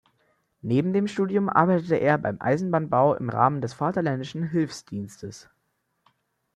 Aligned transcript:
Neben 0.63 0.93
dem 0.93 1.07
Studium 1.07 1.47
arbeitete 1.47 1.97
er 1.97 2.17
beim 2.17 2.37
Eisenbahnbau 2.41 3.13
im 3.13 3.29
Rahmen 3.29 3.61
des 3.61 3.73
Vaterländischen 3.75 4.41
Hilfsdienstes. 4.41 5.47